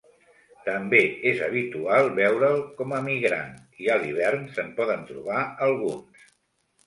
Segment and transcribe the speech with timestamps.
[0.67, 0.99] També
[1.31, 3.53] és habitual veure'l com a migrant,
[3.85, 6.27] i a l'hivern se'n poden trobar alguns.